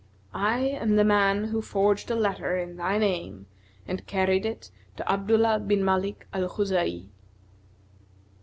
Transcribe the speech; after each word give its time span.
I 0.33 0.61
am 0.61 0.95
the 0.95 1.03
man 1.03 1.43
who 1.49 1.61
forged 1.61 2.09
a 2.09 2.15
letter 2.15 2.57
in 2.57 2.75
thy 2.75 2.97
name 2.97 3.45
and 3.87 4.03
carried 4.07 4.47
it 4.47 4.71
to 4.97 5.07
Abdullah 5.07 5.59
bin 5.59 5.85
Malik 5.85 6.25
al 6.33 6.49
Khuza'i." 6.49 7.07